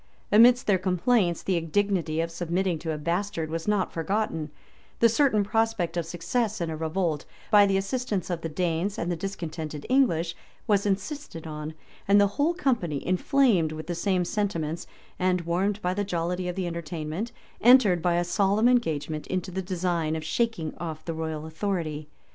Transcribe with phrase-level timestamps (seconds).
[0.31, 4.49] Amidst their complaints, the indignity of submitting to a bastard[*] was not forgotten;
[4.99, 9.11] the certain prospect of success in a revolt, by the assistance of the Danes and
[9.11, 10.35] the discontented English,
[10.65, 11.75] was insisted on;
[12.07, 14.87] and the whole company, inflamed with the same sentiments,
[15.19, 17.31] and warmed by the jollity of the entertainment,
[17.61, 22.09] entered, by a solemn engagement, into the design of shaking off the royal authority.